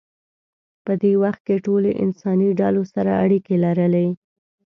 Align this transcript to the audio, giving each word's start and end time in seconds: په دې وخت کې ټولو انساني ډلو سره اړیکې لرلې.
په 0.85 0.93
دې 1.01 1.13
وخت 1.23 1.41
کې 1.47 1.63
ټولو 1.65 1.89
انساني 2.03 2.49
ډلو 2.61 2.83
سره 2.93 3.11
اړیکې 3.23 3.55
لرلې. 3.65 4.07